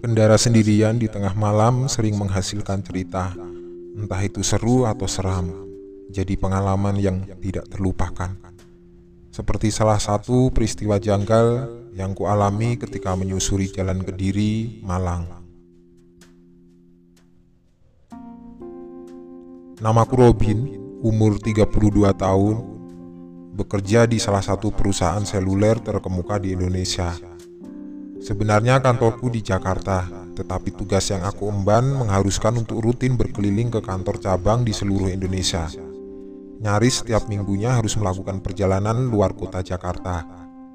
Berkendara 0.00 0.40
sendirian 0.40 0.96
di 0.96 1.12
tengah 1.12 1.36
malam 1.36 1.84
sering 1.84 2.16
menghasilkan 2.16 2.80
cerita, 2.80 3.36
entah 3.92 4.16
itu 4.24 4.40
seru 4.40 4.88
atau 4.88 5.04
seram, 5.04 5.52
jadi 6.08 6.40
pengalaman 6.40 6.96
yang 6.96 7.28
tidak 7.36 7.68
terlupakan. 7.68 8.32
Seperti 9.28 9.68
salah 9.68 10.00
satu 10.00 10.48
peristiwa 10.56 10.96
janggal 10.96 11.68
yang 11.92 12.16
kualami 12.16 12.80
ketika 12.80 13.12
menyusuri 13.12 13.68
jalan 13.68 14.00
Kediri, 14.00 14.80
Malang. 14.80 15.28
Namaku 19.84 20.14
Robin, 20.16 20.58
umur 21.04 21.36
32 21.36 22.08
tahun, 22.16 22.56
bekerja 23.52 24.08
di 24.08 24.16
salah 24.16 24.40
satu 24.40 24.72
perusahaan 24.72 25.28
seluler 25.28 25.76
terkemuka 25.76 26.40
di 26.40 26.56
Indonesia. 26.56 27.29
Sebenarnya 28.20 28.84
kantorku 28.84 29.32
di 29.32 29.40
Jakarta, 29.40 30.04
tetapi 30.36 30.76
tugas 30.76 31.08
yang 31.08 31.24
aku 31.24 31.48
emban 31.48 31.96
mengharuskan 31.96 32.60
untuk 32.60 32.84
rutin 32.84 33.16
berkeliling 33.16 33.72
ke 33.72 33.80
kantor 33.80 34.20
cabang 34.20 34.60
di 34.60 34.76
seluruh 34.76 35.08
Indonesia. 35.08 35.72
Nyaris 36.60 37.00
setiap 37.00 37.24
minggunya 37.32 37.80
harus 37.80 37.96
melakukan 37.96 38.44
perjalanan 38.44 39.08
luar 39.08 39.32
kota 39.32 39.64
Jakarta, 39.64 40.28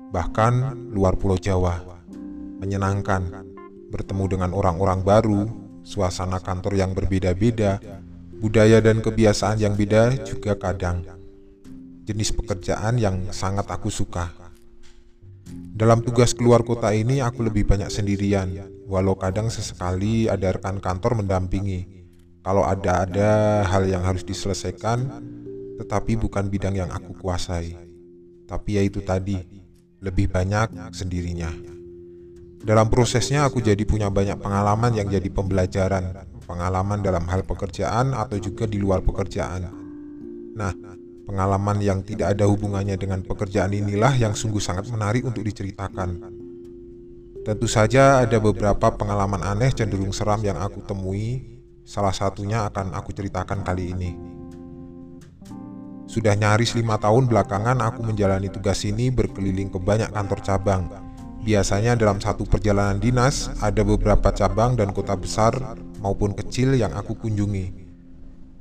bahkan 0.09 0.73
luar 0.89 1.13
Pulau 1.22 1.38
Jawa. 1.38 1.86
Menyenangkan, 2.58 3.30
bertemu 3.94 4.25
dengan 4.25 4.52
orang-orang 4.58 5.05
baru, 5.05 5.45
suasana 5.86 6.41
kantor 6.41 6.81
yang 6.81 6.98
berbeda-beda, 6.98 7.77
budaya 8.41 8.81
dan 8.81 9.05
kebiasaan 9.05 9.62
yang 9.62 9.77
beda 9.77 10.17
juga 10.25 10.58
kadang. 10.58 11.06
Jenis 12.09 12.34
pekerjaan 12.34 12.97
yang 12.97 13.30
sangat 13.30 13.69
aku 13.69 13.94
suka. 13.94 14.44
Dalam 15.75 15.99
tugas 16.01 16.31
keluar 16.31 16.63
kota 16.63 16.95
ini 16.95 17.19
aku 17.19 17.45
lebih 17.45 17.67
banyak 17.67 17.91
sendirian, 17.91 18.47
walau 18.88 19.19
kadang 19.19 19.51
sesekali 19.51 20.31
ada 20.31 20.55
rekan 20.55 20.79
kantor 20.79 21.19
mendampingi. 21.23 22.07
Kalau 22.45 22.63
ada-ada 22.63 23.66
hal 23.66 23.89
yang 23.89 24.05
harus 24.05 24.21
diselesaikan, 24.21 25.09
tetapi 25.81 26.16
bukan 26.16 26.47
bidang 26.47 26.77
yang 26.77 26.93
aku 26.93 27.17
kuasai. 27.17 27.73
Tapi 28.45 28.77
ya 28.77 28.81
itu 28.85 29.01
tadi, 29.01 29.35
lebih 29.99 30.29
banyak 30.29 30.93
sendirinya. 30.93 31.49
Dalam 32.66 32.89
prosesnya 32.89 33.45
aku 33.45 33.61
jadi 33.61 33.81
punya 33.85 34.09
banyak 34.09 34.38
pengalaman 34.41 34.93
yang 34.93 35.09
jadi 35.09 35.29
pembelajaran, 35.29 36.33
pengalaman 36.45 37.01
dalam 37.01 37.25
hal 37.25 37.41
pekerjaan 37.41 38.13
atau 38.13 38.38
juga 38.38 38.69
di 38.69 38.77
luar 38.77 39.01
pekerjaan. 39.01 39.69
Nah, 40.55 40.71
Pengalaman 41.26 41.81
yang 41.81 42.06
tidak 42.06 42.38
ada 42.38 42.45
hubungannya 42.45 43.02
dengan 43.02 43.26
pekerjaan 43.26 43.73
inilah 43.73 44.14
yang 44.14 44.38
sungguh 44.38 44.62
sangat 44.62 44.86
menarik 44.94 45.26
untuk 45.26 45.42
diceritakan. 45.42 46.22
Tentu 47.42 47.66
saja 47.66 48.22
ada 48.22 48.38
beberapa 48.38 48.94
pengalaman 48.94 49.42
aneh 49.42 49.73
cenderung 49.73 50.14
seram 50.14 50.42
yang 50.46 50.62
aku 50.62 50.86
temui, 50.86 51.62
salah 51.81 52.14
satunya 52.14 52.66
akan 52.70 52.94
aku 52.94 53.09
ceritakan 53.14 53.66
kali 53.66 53.94
ini. 53.94 54.12
Sudah 56.06 56.38
nyaris 56.38 56.78
lima 56.78 57.02
tahun 57.02 57.26
belakangan 57.26 57.81
aku 57.81 58.06
menjalani 58.06 58.50
tugas 58.53 58.86
ini 58.86 59.09
berkeliling 59.09 59.73
ke 59.73 59.81
banyak 59.81 60.14
kantor 60.14 60.40
cabang. 60.46 60.84
Biasanya 61.42 61.98
dalam 61.98 62.22
satu 62.22 62.46
perjalanan 62.46 63.02
dinas 63.02 63.50
ada 63.62 63.81
beberapa 63.81 64.30
cabang 64.30 64.78
dan 64.78 64.94
kota 64.94 65.18
besar 65.18 65.58
maupun 66.02 66.38
kecil 66.38 66.78
yang 66.78 66.94
aku 66.94 67.18
kunjungi. 67.18 67.86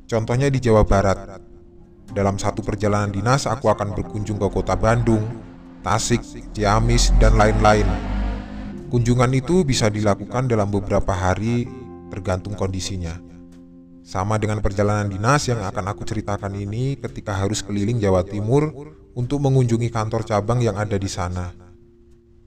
Contohnya 0.09 0.53
di 0.53 0.61
Jawa 0.61 0.85
Barat, 0.85 1.41
dalam 2.15 2.39
satu 2.39 2.63
perjalanan 2.63 3.11
dinas, 3.11 3.51
aku 3.51 3.67
akan 3.67 3.93
berkunjung 3.99 4.39
ke 4.39 4.49
kota 4.49 4.79
Bandung, 4.79 5.27
Tasik, 5.83 6.23
Ciamis, 6.55 7.11
dan 7.19 7.35
lain-lain. 7.35 7.85
Kunjungan 8.89 9.35
itu 9.35 9.67
bisa 9.67 9.91
dilakukan 9.91 10.47
dalam 10.47 10.71
beberapa 10.71 11.11
hari, 11.11 11.67
tergantung 12.15 12.55
kondisinya. 12.55 13.19
Sama 14.07 14.39
dengan 14.39 14.63
perjalanan 14.63 15.11
dinas 15.11 15.51
yang 15.51 15.67
akan 15.67 15.91
aku 15.91 16.07
ceritakan 16.07 16.55
ini 16.55 16.95
ketika 16.95 17.35
harus 17.35 17.67
keliling 17.67 17.99
Jawa 17.99 18.23
Timur 18.23 18.71
untuk 19.19 19.43
mengunjungi 19.43 19.91
kantor 19.91 20.23
cabang 20.23 20.63
yang 20.63 20.79
ada 20.79 20.95
di 20.95 21.11
sana. 21.11 21.51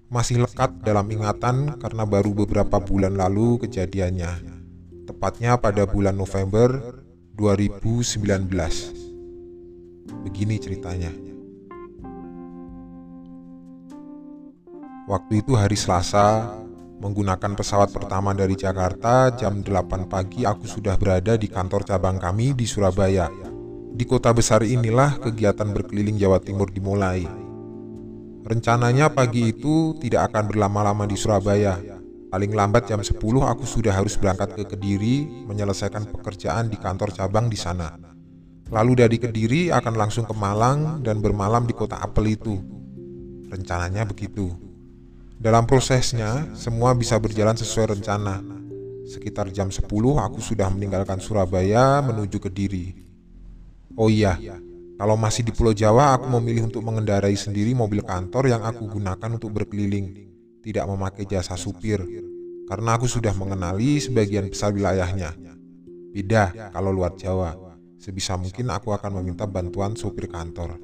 Masih 0.07 0.39
lekat 0.39 0.79
dalam 0.88 1.03
ingatan 1.11 1.75
karena 1.83 2.07
baru 2.07 2.31
beberapa 2.31 2.79
bulan 2.79 3.19
lalu 3.19 3.59
kejadiannya. 3.67 4.56
Tepatnya 5.03 5.59
pada 5.59 5.83
bulan 5.83 6.16
November 6.16 7.03
2019. 7.35 8.96
Begini 10.27 10.59
ceritanya. 10.59 11.07
Waktu 15.07 15.39
itu 15.39 15.55
hari 15.55 15.79
Selasa, 15.79 16.51
menggunakan 16.99 17.55
pesawat 17.55 17.95
pertama 17.95 18.35
dari 18.35 18.59
Jakarta 18.59 19.31
jam 19.31 19.63
8 19.63 20.11
pagi 20.11 20.43
aku 20.43 20.67
sudah 20.67 20.99
berada 20.99 21.39
di 21.39 21.47
kantor 21.47 21.88
cabang 21.88 22.19
kami 22.19 22.51
di 22.51 22.67
Surabaya. 22.67 23.31
Di 23.95 24.03
kota 24.03 24.35
besar 24.35 24.67
inilah 24.67 25.15
kegiatan 25.23 25.71
berkeliling 25.71 26.19
Jawa 26.19 26.44
Timur 26.44 26.75
dimulai. 26.75 27.23
Rencananya 28.44 29.07
pagi 29.07 29.55
itu 29.55 29.95
tidak 29.95 30.35
akan 30.35 30.51
berlama-lama 30.51 31.07
di 31.07 31.15
Surabaya. 31.15 31.79
Paling 32.27 32.51
lambat 32.51 32.91
jam 32.91 32.99
10 32.99 33.15
aku 33.23 33.63
sudah 33.63 33.95
harus 33.95 34.19
berangkat 34.19 34.59
ke 34.59 34.75
Kediri 34.75 35.47
menyelesaikan 35.47 36.11
pekerjaan 36.11 36.67
di 36.67 36.75
kantor 36.75 37.15
cabang 37.15 37.47
di 37.47 37.55
sana. 37.55 38.16
Lalu 38.67 38.94
dari 39.00 39.17
Kediri 39.19 39.61
akan 39.72 39.94
langsung 39.95 40.28
ke 40.28 40.35
Malang 40.35 41.00
dan 41.00 41.23
bermalam 41.23 41.63
di 41.63 41.72
kota 41.72 42.00
apel 42.03 42.35
itu. 42.35 42.59
Rencananya 43.47 44.03
begitu. 44.03 44.51
Dalam 45.38 45.63
prosesnya, 45.69 46.51
semua 46.57 46.91
bisa 46.97 47.16
berjalan 47.22 47.56
sesuai 47.56 47.95
rencana. 47.95 48.44
Sekitar 49.07 49.47
jam 49.56 49.72
10 49.72 49.88
aku 50.19 50.44
sudah 50.44 50.67
meninggalkan 50.67 51.22
Surabaya 51.23 52.03
menuju 52.03 52.44
Kediri. 52.44 52.91
Oh 53.95 54.11
iya, 54.11 54.35
kalau 54.97 55.13
masih 55.13 55.45
di 55.45 55.53
Pulau 55.53 55.77
Jawa 55.77 56.17
aku 56.17 56.25
memilih 56.41 56.73
untuk 56.73 56.81
mengendarai 56.81 57.38
sendiri 57.38 57.77
mobil 57.77 58.01
kantor 58.01 58.50
yang 58.50 58.66
aku 58.66 58.89
gunakan 58.97 59.29
untuk 59.29 59.53
berkeliling, 59.53 60.27
tidak 60.66 60.89
memakai 60.89 61.23
jasa 61.29 61.53
supir, 61.53 62.01
karena 62.66 62.97
aku 62.97 63.06
sudah 63.06 63.31
mengenali 63.38 64.01
sebagian 64.01 64.50
besar 64.50 64.73
wilayahnya. 64.73 65.38
Beda 66.11 66.73
kalau 66.73 66.89
luar 66.89 67.13
Jawa. 67.13 67.66
Sebisa 67.97 68.37
mungkin 68.37 68.69
aku 68.69 68.93
akan 68.93 69.21
meminta 69.21 69.49
bantuan 69.49 69.97
supir 69.97 70.29
kantor. 70.29 70.77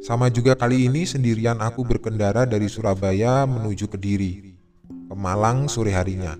Sama 0.00 0.32
juga 0.32 0.56
kali 0.56 0.88
ini 0.88 1.04
sendirian 1.04 1.60
aku 1.60 1.84
berkendara 1.84 2.48
dari 2.48 2.64
Surabaya 2.70 3.44
menuju 3.44 3.92
Kediri, 3.92 4.56
ke 4.88 5.14
Malang 5.14 5.68
sore 5.68 5.92
harinya. 5.92 6.38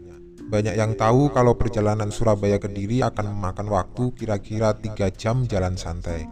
Banyak 0.48 0.80
yang 0.80 0.96
tahu 0.96 1.28
kalau 1.28 1.52
perjalanan 1.58 2.08
Surabaya 2.08 2.56
Kediri 2.56 3.04
akan 3.04 3.36
memakan 3.36 3.68
waktu 3.68 4.16
kira-kira 4.16 4.72
3 4.72 5.12
jam 5.12 5.44
jalan 5.44 5.76
santai. 5.76 6.24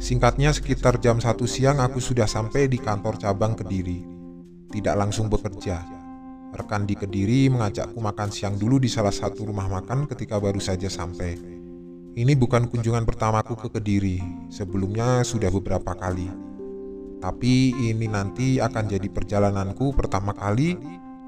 Singkatnya 0.00 0.54
sekitar 0.56 0.96
jam 1.02 1.20
1 1.20 1.36
siang 1.44 1.82
aku 1.82 2.00
sudah 2.00 2.24
sampai 2.24 2.70
di 2.70 2.80
kantor 2.80 3.20
cabang 3.20 3.52
Kediri. 3.52 4.00
Tidak 4.72 4.94
langsung 4.96 5.28
bekerja. 5.28 5.84
Rekan 6.56 6.88
di 6.88 6.96
Kediri 6.96 7.52
mengajakku 7.52 8.00
makan 8.00 8.32
siang 8.32 8.56
dulu 8.56 8.80
di 8.80 8.88
salah 8.88 9.12
satu 9.12 9.44
rumah 9.44 9.68
makan 9.68 10.08
ketika 10.08 10.40
baru 10.40 10.62
saja 10.62 10.88
sampai. 10.88 11.55
Ini 12.16 12.32
bukan 12.32 12.72
kunjungan 12.72 13.04
pertamaku 13.04 13.52
ke 13.60 13.68
Kediri, 13.76 14.24
sebelumnya 14.48 15.20
sudah 15.20 15.52
beberapa 15.52 15.92
kali. 15.92 16.24
Tapi 17.20 17.76
ini 17.76 18.08
nanti 18.08 18.56
akan 18.56 18.88
jadi 18.88 19.04
perjalananku 19.12 19.92
pertama 19.92 20.32
kali 20.32 20.80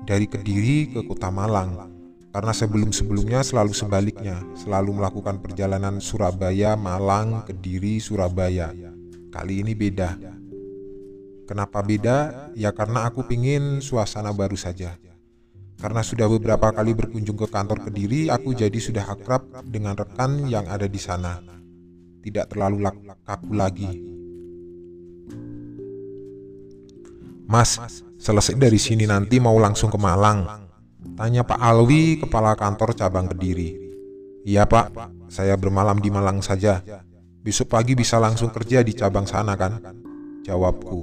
dari 0.09 0.25
Kediri 0.25 0.88
ke 0.88 1.04
Kota 1.04 1.28
Malang. 1.28 1.93
Karena 2.32 2.56
sebelum-sebelumnya 2.56 3.44
selalu 3.44 3.76
sebaliknya, 3.76 4.41
selalu 4.56 4.97
melakukan 4.97 5.44
perjalanan 5.44 6.00
Surabaya, 6.00 6.73
Malang, 6.73 7.44
Kediri, 7.44 8.00
Surabaya. 8.00 8.73
Kali 9.29 9.61
ini 9.61 9.76
beda. 9.76 10.17
Kenapa 11.44 11.84
beda? 11.84 12.49
Ya 12.56 12.73
karena 12.73 13.05
aku 13.05 13.29
pingin 13.29 13.84
suasana 13.84 14.32
baru 14.32 14.56
saja. 14.56 14.96
Karena 15.78 16.02
sudah 16.02 16.26
beberapa 16.26 16.75
kali 16.75 16.90
berkunjung 16.90 17.38
ke 17.38 17.46
kantor 17.46 17.86
Kediri, 17.86 18.26
aku 18.26 18.50
jadi 18.50 18.75
sudah 18.75 19.14
akrab 19.14 19.62
dengan 19.62 19.94
rekan 19.94 20.50
yang 20.50 20.66
ada 20.66 20.90
di 20.90 20.98
sana. 20.98 21.38
Tidak 22.19 22.50
terlalu 22.50 22.82
kaku 23.22 23.50
lagi. 23.54 23.90
Mas, 27.46 27.78
selesai 28.19 28.58
dari 28.58 28.76
sini 28.76 29.06
nanti 29.06 29.38
mau 29.38 29.54
langsung 29.56 29.88
ke 29.88 29.96
Malang. 29.96 30.66
Tanya 31.14 31.46
Pak 31.46 31.62
Alwi, 31.62 32.19
kepala 32.26 32.58
kantor 32.58 32.98
cabang 32.98 33.31
Kediri. 33.31 33.88
Iya 34.42 34.66
pak, 34.66 34.92
saya 35.31 35.54
bermalam 35.54 36.02
di 36.02 36.10
Malang 36.10 36.42
saja. 36.42 36.82
Besok 37.38 37.70
pagi 37.70 37.94
bisa 37.94 38.19
langsung 38.19 38.50
kerja 38.50 38.82
di 38.82 38.92
cabang 38.98 39.31
sana 39.31 39.54
kan? 39.54 39.78
Jawabku. 40.42 41.00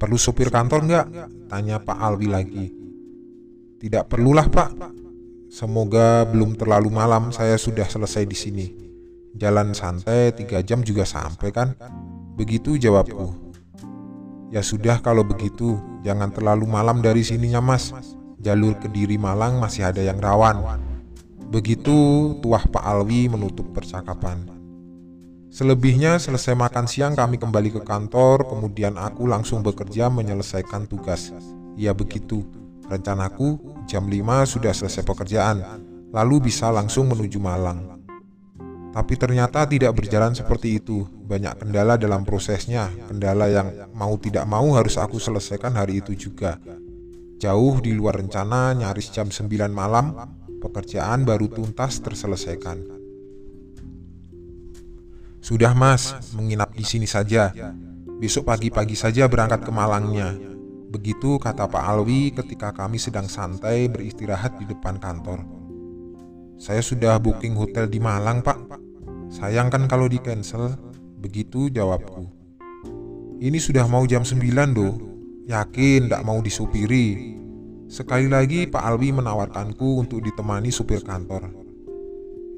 Perlu 0.00 0.18
supir 0.18 0.50
kantor 0.50 0.80
nggak? 0.86 1.06
Tanya 1.50 1.78
Pak 1.82 1.98
Alwi 1.98 2.28
lagi. 2.30 2.77
Tidak 3.78 4.10
perlulah, 4.10 4.50
Pak. 4.50 4.70
Semoga 5.54 6.26
belum 6.26 6.58
terlalu 6.58 6.90
malam 6.90 7.30
saya 7.30 7.54
sudah 7.54 7.86
selesai 7.86 8.26
di 8.26 8.34
sini. 8.34 8.66
Jalan 9.38 9.70
santai 9.70 10.34
tiga 10.34 10.58
jam 10.66 10.82
juga 10.82 11.06
sampai 11.06 11.54
kan? 11.54 11.78
Begitu 12.34 12.74
jawabku. 12.74 13.54
Ya 14.50 14.66
sudah 14.66 14.98
kalau 14.98 15.22
begitu, 15.22 15.78
jangan 16.02 16.34
terlalu 16.34 16.66
malam 16.66 16.98
dari 16.98 17.22
sininya 17.22 17.62
mas. 17.62 17.94
jalur 18.38 18.78
Kediri 18.78 19.18
Malang 19.18 19.58
masih 19.62 19.86
ada 19.86 20.02
yang 20.02 20.18
rawan. 20.18 20.78
Begitu 21.50 22.34
tuah 22.42 22.66
Pak 22.66 22.82
Alwi 22.82 23.30
menutup 23.30 23.70
percakapan. 23.74 24.46
Selebihnya 25.54 26.18
selesai 26.18 26.54
makan 26.54 26.86
siang 26.90 27.14
kami 27.14 27.38
kembali 27.38 27.78
ke 27.78 27.82
kantor, 27.82 28.46
kemudian 28.46 28.94
aku 28.94 29.26
langsung 29.26 29.62
bekerja 29.62 30.10
menyelesaikan 30.10 30.86
tugas. 30.86 31.34
Ya 31.74 31.90
begitu, 31.96 32.46
rencanaku 32.88 33.84
jam 33.84 34.08
5 34.08 34.52
sudah 34.58 34.72
selesai 34.72 35.04
pekerjaan, 35.04 35.60
lalu 36.12 36.48
bisa 36.48 36.72
langsung 36.72 37.08
menuju 37.12 37.38
Malang. 37.38 38.00
Tapi 38.88 39.14
ternyata 39.20 39.68
tidak 39.68 39.94
berjalan 39.94 40.32
seperti 40.32 40.80
itu. 40.80 41.04
Banyak 41.04 41.60
kendala 41.60 42.00
dalam 42.00 42.24
prosesnya, 42.24 42.88
kendala 43.06 43.46
yang 43.52 43.92
mau 43.92 44.16
tidak 44.16 44.48
mau 44.48 44.72
harus 44.74 44.96
aku 44.96 45.20
selesaikan 45.20 45.76
hari 45.76 46.00
itu 46.00 46.16
juga. 46.16 46.56
Jauh 47.38 47.78
di 47.78 47.94
luar 47.94 48.18
rencana, 48.18 48.74
nyaris 48.74 49.12
jam 49.14 49.28
9 49.30 49.70
malam, 49.70 50.16
pekerjaan 50.58 51.22
baru 51.22 51.46
tuntas 51.52 52.02
terselesaikan. 52.02 52.98
Sudah 55.38 55.72
mas, 55.76 56.16
menginap 56.34 56.74
di 56.74 56.82
sini 56.82 57.06
saja. 57.06 57.54
Besok 58.18 58.50
pagi-pagi 58.50 58.98
saja 58.98 59.30
berangkat 59.30 59.62
ke 59.62 59.70
Malangnya. 59.70 60.34
Begitu 60.88 61.36
kata 61.36 61.68
Pak 61.68 61.84
Alwi 61.84 62.32
ketika 62.32 62.72
kami 62.72 62.96
sedang 62.96 63.28
santai 63.28 63.92
beristirahat 63.92 64.56
di 64.56 64.64
depan 64.64 64.96
kantor. 64.96 65.44
Saya 66.56 66.80
sudah 66.80 67.20
booking 67.20 67.52
hotel 67.54 67.86
di 67.86 68.00
Malang, 68.00 68.40
Pak. 68.40 68.80
Sayang 69.28 69.68
kan 69.68 69.84
kalau 69.84 70.08
di 70.08 70.16
cancel, 70.16 70.74
begitu 71.20 71.68
jawabku. 71.68 72.24
Ini 73.38 73.60
sudah 73.60 73.84
mau 73.86 74.02
jam 74.08 74.24
9 74.24 74.40
doh, 74.74 74.96
yakin 75.46 76.08
tidak 76.08 76.24
mau 76.24 76.40
disupiri. 76.40 77.36
Sekali 77.86 78.26
lagi 78.26 78.64
Pak 78.66 78.82
Alwi 78.82 79.12
menawarkanku 79.12 80.02
untuk 80.02 80.24
ditemani 80.24 80.72
supir 80.72 81.04
kantor. 81.04 81.52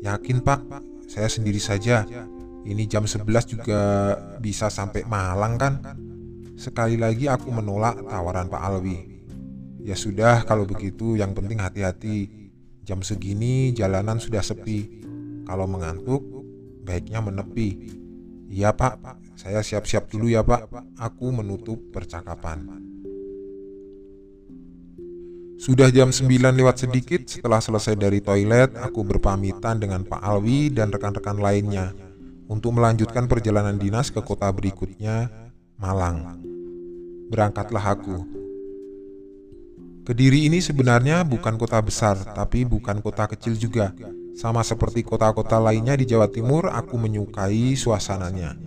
Yakin 0.00 0.40
pak, 0.40 0.64
saya 1.04 1.28
sendiri 1.28 1.60
saja. 1.60 2.08
Ini 2.64 2.88
jam 2.88 3.04
11 3.04 3.26
juga 3.44 3.82
bisa 4.40 4.72
sampai 4.72 5.04
Malang 5.04 5.54
kan? 5.60 5.74
Sekali 6.60 7.00
lagi 7.00 7.24
aku 7.24 7.48
menolak 7.48 8.04
tawaran 8.04 8.52
Pak 8.52 8.60
Alwi. 8.60 9.24
Ya 9.80 9.96
sudah 9.96 10.44
kalau 10.44 10.68
begitu 10.68 11.16
yang 11.16 11.32
penting 11.32 11.56
hati-hati. 11.56 12.28
Jam 12.84 13.00
segini 13.00 13.72
jalanan 13.72 14.20
sudah 14.20 14.44
sepi. 14.44 15.00
Kalau 15.48 15.64
mengantuk 15.64 16.20
baiknya 16.84 17.24
menepi. 17.24 17.96
Iya 18.52 18.76
pak, 18.76 19.00
saya 19.40 19.64
siap-siap 19.64 20.12
dulu 20.12 20.28
ya 20.28 20.44
pak. 20.44 20.68
Aku 21.00 21.32
menutup 21.32 21.80
percakapan. 21.96 22.68
Sudah 25.56 25.88
jam 25.88 26.12
9 26.12 26.28
lewat 26.60 26.76
sedikit 26.84 27.24
setelah 27.24 27.64
selesai 27.64 27.96
dari 27.96 28.20
toilet, 28.20 28.76
aku 28.76 29.04
berpamitan 29.04 29.80
dengan 29.80 30.04
Pak 30.08 30.24
Alwi 30.24 30.72
dan 30.72 30.88
rekan-rekan 30.88 31.36
lainnya 31.36 31.92
untuk 32.48 32.76
melanjutkan 32.80 33.28
perjalanan 33.28 33.76
dinas 33.76 34.08
ke 34.08 34.24
kota 34.24 34.48
berikutnya, 34.48 35.28
Malang. 35.76 36.49
Berangkatlah 37.30 37.94
aku. 37.94 38.26
Kediri 40.02 40.50
ini 40.50 40.58
sebenarnya 40.58 41.22
bukan 41.22 41.54
kota 41.54 41.78
besar, 41.78 42.18
tapi 42.34 42.66
bukan 42.66 42.98
kota 42.98 43.30
kecil 43.30 43.54
juga. 43.54 43.94
Sama 44.34 44.66
seperti 44.66 45.06
kota-kota 45.06 45.62
lainnya 45.62 45.94
di 45.94 46.10
Jawa 46.10 46.26
Timur, 46.26 46.66
aku 46.66 46.98
menyukai 46.98 47.78
suasananya. 47.78 48.58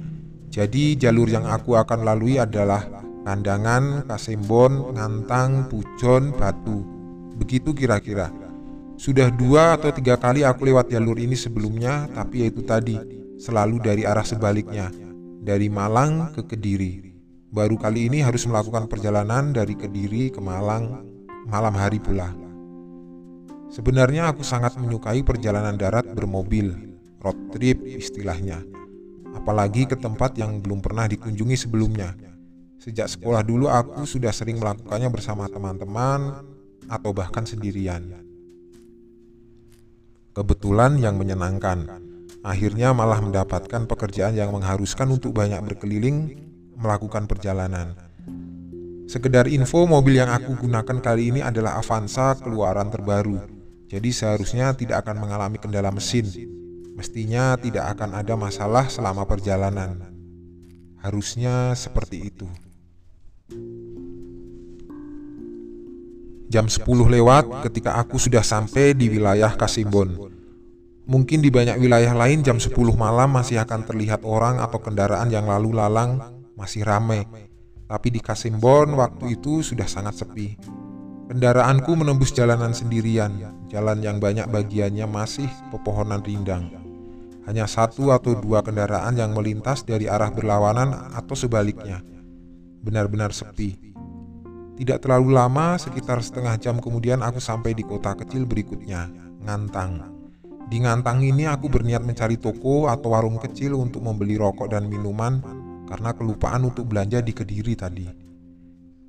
Jadi 0.47 0.95
jalur 0.95 1.27
yang 1.27 1.43
aku 1.43 1.75
akan 1.75 2.07
lalui 2.07 2.39
adalah 2.39 2.87
Kandangan, 3.27 4.07
Kasembon, 4.07 4.95
Ngantang, 4.95 5.67
Pujon, 5.67 6.31
Batu. 6.31 6.87
Begitu 7.35 7.75
kira-kira. 7.75 8.31
Sudah 8.95 9.27
dua 9.27 9.75
atau 9.75 9.91
tiga 9.91 10.15
kali 10.15 10.47
aku 10.47 10.71
lewat 10.71 10.87
jalur 10.87 11.19
ini 11.19 11.35
sebelumnya, 11.35 12.07
tapi 12.15 12.47
yaitu 12.47 12.63
tadi, 12.63 12.95
selalu 13.35 13.83
dari 13.83 14.07
arah 14.07 14.23
sebaliknya, 14.23 14.87
dari 15.43 15.67
Malang 15.67 16.31
ke 16.31 16.47
Kediri. 16.47 17.12
Baru 17.53 17.77
kali 17.77 18.09
ini 18.09 18.25
harus 18.25 18.49
melakukan 18.49 18.89
perjalanan 18.89 19.53
dari 19.53 19.77
Kediri 19.77 20.33
ke 20.33 20.41
Malang 20.41 21.05
malam 21.45 21.77
hari 21.77 22.01
pula. 22.01 22.33
Sebenarnya 23.69 24.33
aku 24.33 24.41
sangat 24.41 24.73
menyukai 24.81 25.21
perjalanan 25.21 25.77
darat 25.77 26.09
bermobil, 26.17 26.73
road 27.21 27.37
trip 27.53 27.85
istilahnya. 27.85 28.57
Apalagi 29.37 29.85
ke 29.85 29.93
tempat 29.93 30.33
yang 30.33 30.65
belum 30.65 30.81
pernah 30.81 31.05
dikunjungi 31.05 31.53
sebelumnya. 31.53 32.17
Sejak 32.81 33.05
sekolah 33.05 33.45
dulu 33.45 33.69
aku 33.69 34.01
sudah 34.09 34.33
sering 34.33 34.57
melakukannya 34.57 35.13
bersama 35.13 35.45
teman-teman 35.45 36.41
atau 36.89 37.13
bahkan 37.13 37.45
sendirian. 37.45 38.17
Kebetulan 40.33 40.97
yang 40.97 41.21
menyenangkan, 41.21 41.85
akhirnya 42.41 42.97
malah 42.97 43.21
mendapatkan 43.21 43.85
pekerjaan 43.85 44.33
yang 44.33 44.49
mengharuskan 44.49 45.05
untuk 45.13 45.37
banyak 45.37 45.61
berkeliling 45.61 46.49
melakukan 46.77 47.25
perjalanan. 47.25 47.95
Sekedar 49.09 49.51
info, 49.51 49.85
mobil 49.85 50.17
yang 50.17 50.31
aku 50.31 50.57
gunakan 50.63 50.97
kali 51.03 51.29
ini 51.29 51.39
adalah 51.43 51.77
Avanza 51.77 52.33
keluaran 52.39 52.89
terbaru 52.89 53.63
jadi 53.93 54.09
seharusnya 54.09 54.73
tidak 54.73 55.05
akan 55.05 55.21
mengalami 55.21 55.61
kendala 55.61 55.93
mesin. 55.93 56.25
Mestinya 56.97 57.53
tidak 57.61 57.93
akan 57.93 58.17
ada 58.17 58.33
masalah 58.33 58.89
selama 58.89 59.21
perjalanan. 59.29 60.01
Harusnya 60.97 61.77
seperti 61.77 62.33
itu. 62.33 62.49
Jam 66.49 66.65
10 66.65 66.81
lewat 66.89 67.69
ketika 67.69 68.01
aku 68.01 68.17
sudah 68.17 68.41
sampai 68.41 68.97
di 68.97 69.13
wilayah 69.13 69.53
Kasimbon. 69.53 70.17
Mungkin 71.05 71.45
di 71.45 71.53
banyak 71.53 71.77
wilayah 71.77 72.17
lain 72.17 72.41
jam 72.41 72.57
10 72.57 72.73
malam 72.97 73.29
masih 73.29 73.61
akan 73.61 73.85
terlihat 73.85 74.25
orang 74.25 74.57
atau 74.57 74.81
kendaraan 74.81 75.29
yang 75.29 75.45
lalu 75.45 75.77
lalang 75.77 76.32
masih 76.57 76.85
ramai. 76.85 77.25
Tapi 77.89 78.07
di 78.09 78.21
Kasimbon 78.23 78.95
waktu 78.97 79.37
itu 79.37 79.61
sudah 79.61 79.85
sangat 79.85 80.23
sepi. 80.23 80.57
Kendaraanku 81.29 81.93
menembus 81.93 82.35
jalanan 82.35 82.75
sendirian, 82.75 83.31
jalan 83.69 84.03
yang 84.03 84.17
banyak 84.17 84.49
bagiannya 84.49 85.07
masih 85.07 85.49
pepohonan 85.71 86.21
rindang. 86.21 86.73
Hanya 87.43 87.67
satu 87.67 88.15
atau 88.15 88.39
dua 88.39 88.63
kendaraan 88.63 89.19
yang 89.19 89.35
melintas 89.35 89.83
dari 89.83 90.07
arah 90.07 90.31
berlawanan 90.31 91.11
atau 91.11 91.35
sebaliknya. 91.35 91.99
Benar-benar 92.83 93.35
sepi. 93.35 93.75
Tidak 94.73 94.97
terlalu 95.03 95.37
lama, 95.37 95.77
sekitar 95.77 96.23
setengah 96.23 96.57
jam 96.57 96.81
kemudian 96.81 97.21
aku 97.21 97.37
sampai 97.37 97.77
di 97.77 97.85
kota 97.85 98.17
kecil 98.17 98.49
berikutnya, 98.49 99.11
Ngantang. 99.43 100.11
Di 100.65 100.81
Ngantang 100.81 101.21
ini 101.21 101.45
aku 101.45 101.69
berniat 101.69 102.01
mencari 102.01 102.39
toko 102.39 102.89
atau 102.89 103.13
warung 103.13 103.37
kecil 103.37 103.77
untuk 103.77 104.01
membeli 104.01 104.39
rokok 104.39 104.71
dan 104.73 104.89
minuman 104.89 105.62
karena 105.87 106.15
kelupaan 106.15 106.67
untuk 106.67 106.87
belanja 106.87 107.19
di 107.19 107.33
Kediri 107.35 107.73
tadi. 107.75 108.07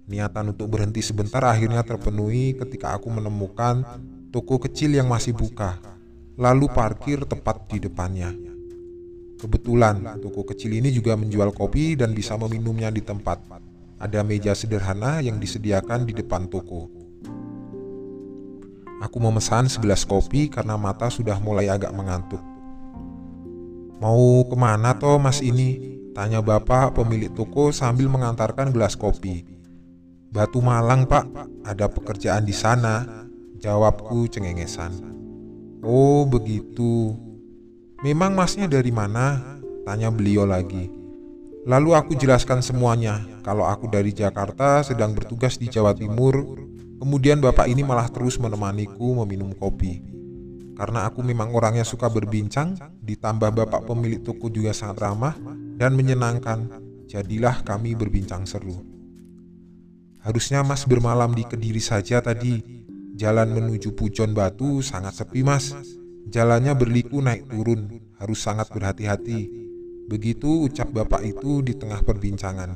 Niatan 0.05 0.53
untuk 0.53 0.69
berhenti 0.69 1.01
sebentar 1.01 1.41
akhirnya 1.49 1.81
terpenuhi 1.81 2.53
ketika 2.61 2.93
aku 2.93 3.09
menemukan 3.09 3.81
toko 4.29 4.61
kecil 4.61 4.93
yang 4.93 5.09
masih 5.09 5.33
buka, 5.33 5.81
lalu 6.37 6.69
parkir 6.69 7.25
tepat 7.25 7.65
di 7.73 7.79
depannya. 7.81 8.31
Kebetulan, 9.41 10.21
toko 10.21 10.45
kecil 10.45 10.77
ini 10.77 10.93
juga 10.93 11.17
menjual 11.17 11.53
kopi 11.53 11.97
dan 11.97 12.13
bisa 12.13 12.37
meminumnya 12.37 12.93
di 12.93 13.01
tempat. 13.01 13.41
Ada 14.01 14.21
meja 14.21 14.53
sederhana 14.53 15.25
yang 15.25 15.41
disediakan 15.41 16.05
di 16.05 16.13
depan 16.13 16.49
toko. 16.53 16.91
Aku 19.05 19.21
memesan 19.21 19.69
11 19.69 20.09
kopi 20.09 20.49
karena 20.49 20.81
mata 20.81 21.13
sudah 21.13 21.37
mulai 21.37 21.69
agak 21.69 21.93
mengantuk. 21.93 22.41
Mau 24.01 24.49
ke 24.49 24.57
mana 24.57 24.97
toh 24.97 25.21
mas 25.21 25.45
ini? 25.45 26.01
Tanya 26.15 26.39
bapak 26.39 26.95
pemilik 26.95 27.27
toko 27.35 27.75
sambil 27.75 28.07
mengantarkan 28.07 28.71
gelas 28.71 28.95
kopi. 28.95 29.43
Batu 30.31 30.63
Malang 30.63 31.11
pak, 31.11 31.27
ada 31.67 31.91
pekerjaan 31.91 32.47
di 32.47 32.55
sana. 32.55 33.27
Jawabku 33.59 34.31
cengengesan. 34.31 34.95
Oh 35.83 36.23
begitu. 36.23 37.19
Memang 38.07 38.39
masnya 38.39 38.71
dari 38.71 38.95
mana? 38.95 39.59
Tanya 39.83 40.15
beliau 40.15 40.47
lagi. 40.47 40.87
Lalu 41.67 41.99
aku 41.99 42.15
jelaskan 42.15 42.63
semuanya. 42.63 43.19
Kalau 43.43 43.67
aku 43.67 43.91
dari 43.91 44.15
Jakarta 44.15 44.87
sedang 44.87 45.19
bertugas 45.19 45.59
di 45.59 45.67
Jawa 45.67 45.99
Timur. 45.99 46.63
Kemudian 47.03 47.43
bapak 47.43 47.67
ini 47.67 47.83
malah 47.83 48.07
terus 48.07 48.39
menemaniku 48.39 49.19
meminum 49.27 49.51
kopi. 49.51 49.99
Karena 50.79 51.11
aku 51.11 51.27
memang 51.27 51.51
orangnya 51.51 51.83
suka 51.83 52.07
berbincang, 52.07 52.79
ditambah 53.03 53.51
bapak 53.51 53.83
pemilik 53.83 54.23
toko 54.23 54.47
juga 54.47 54.71
sangat 54.71 55.03
ramah 55.03 55.64
dan 55.75 55.99
menyenangkan, 55.99 56.71
jadilah 57.11 57.63
kami 57.67 57.99
berbincang 57.99 58.47
seru. 58.47 58.95
Harusnya 60.25 60.65
mas 60.65 60.89
bermalam 60.89 61.37
di 61.37 61.45
Kediri 61.45 61.85
saja 61.85 62.25
tadi. 62.25 62.83
Jalan 63.15 63.55
menuju 63.55 63.95
Pujon 63.95 64.35
Batu 64.35 64.83
sangat 64.83 65.15
sepi 65.21 65.45
mas. 65.45 65.71
Jalannya 66.25 66.73
berliku 66.75 67.21
naik 67.21 67.47
turun, 67.47 67.87
harus 68.19 68.41
sangat 68.41 68.73
berhati-hati. 68.73 69.47
Begitu 70.09 70.67
ucap 70.67 70.89
bapak 70.91 71.23
itu 71.23 71.61
di 71.61 71.77
tengah 71.77 72.01
perbincangan. 72.01 72.75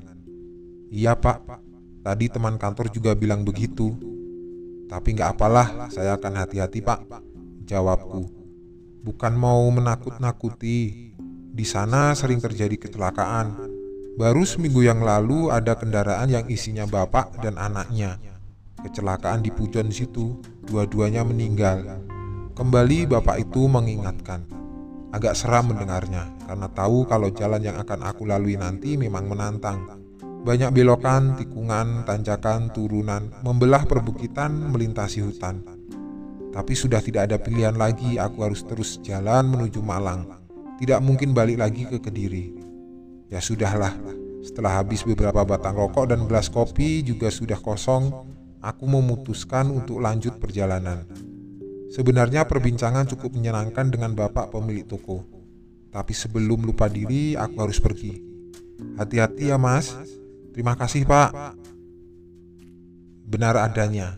Iya 0.92 1.16
pak, 1.16 1.42
tadi 2.04 2.28
teman 2.28 2.60
kantor 2.60 2.92
juga 2.92 3.16
bilang 3.16 3.42
begitu. 3.48 3.96
Tapi 4.88 5.16
nggak 5.16 5.40
apalah, 5.40 5.88
saya 5.88 6.20
akan 6.20 6.44
hati-hati 6.44 6.84
pak, 6.84 7.08
jawabku. 7.64 8.28
Bukan 9.04 9.32
mau 9.36 9.64
menakut-nakuti, 9.72 11.07
di 11.58 11.66
sana 11.66 12.14
sering 12.14 12.38
terjadi 12.38 12.78
kecelakaan. 12.78 13.58
Baru 14.14 14.46
seminggu 14.46 14.86
yang 14.86 15.02
lalu 15.02 15.50
ada 15.50 15.74
kendaraan 15.74 16.30
yang 16.30 16.46
isinya 16.46 16.86
bapak 16.86 17.42
dan 17.42 17.58
anaknya. 17.58 18.22
Kecelakaan 18.78 19.42
di 19.42 19.50
Pujon 19.50 19.90
situ, 19.90 20.38
dua-duanya 20.62 21.26
meninggal. 21.26 21.98
Kembali 22.54 23.10
bapak 23.10 23.42
itu 23.42 23.66
mengingatkan. 23.66 24.46
Agak 25.10 25.34
seram 25.34 25.74
mendengarnya, 25.74 26.30
karena 26.46 26.70
tahu 26.70 27.10
kalau 27.10 27.26
jalan 27.34 27.58
yang 27.58 27.74
akan 27.82 28.06
aku 28.06 28.22
lalui 28.22 28.54
nanti 28.54 28.94
memang 28.94 29.26
menantang. 29.26 29.98
Banyak 30.46 30.70
belokan, 30.70 31.34
tikungan, 31.42 32.06
tanjakan, 32.06 32.70
turunan, 32.70 33.34
membelah 33.42 33.82
perbukitan, 33.82 34.54
melintasi 34.70 35.26
hutan. 35.26 35.66
Tapi 36.54 36.72
sudah 36.78 37.02
tidak 37.02 37.34
ada 37.34 37.36
pilihan 37.42 37.74
lagi, 37.74 38.14
aku 38.14 38.46
harus 38.46 38.62
terus 38.62 39.02
jalan 39.02 39.50
menuju 39.50 39.82
Malang 39.82 40.37
tidak 40.78 41.02
mungkin 41.02 41.34
balik 41.34 41.58
lagi 41.58 41.84
ke 41.84 41.98
Kediri. 41.98 42.54
Ya 43.28 43.42
sudahlah, 43.42 43.92
setelah 44.40 44.80
habis 44.80 45.02
beberapa 45.02 45.42
batang 45.44 45.76
rokok 45.76 46.14
dan 46.14 46.24
gelas 46.24 46.48
kopi 46.48 47.02
juga 47.02 47.28
sudah 47.28 47.58
kosong, 47.58 48.08
aku 48.62 48.84
memutuskan 48.86 49.68
untuk 49.74 49.98
lanjut 49.98 50.38
perjalanan. 50.38 51.04
Sebenarnya 51.90 52.46
perbincangan 52.46 53.10
cukup 53.10 53.34
menyenangkan 53.34 53.90
dengan 53.90 54.14
bapak 54.14 54.54
pemilik 54.54 54.86
toko. 54.86 55.26
Tapi 55.88 56.12
sebelum 56.12 56.62
lupa 56.62 56.86
diri, 56.86 57.32
aku 57.34 57.56
harus 57.64 57.80
pergi. 57.80 58.20
Hati-hati 58.94 59.50
ya 59.50 59.58
mas. 59.58 59.96
Terima 60.54 60.76
kasih 60.76 61.08
pak. 61.08 61.56
Benar 63.24 63.56
adanya. 63.56 64.14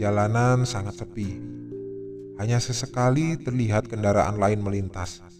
Jalanan 0.00 0.64
sangat 0.64 1.04
sepi. 1.04 1.38
Hanya 2.40 2.58
sesekali 2.58 3.38
terlihat 3.38 3.86
kendaraan 3.86 4.40
lain 4.40 4.64
melintas. 4.64 5.31